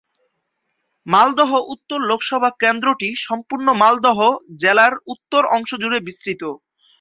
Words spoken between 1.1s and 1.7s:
Malda